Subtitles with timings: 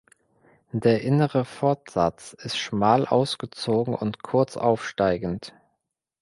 [0.73, 5.53] Der innere Fortsatz ist schmal ausgezogen und kurz aufsteigend.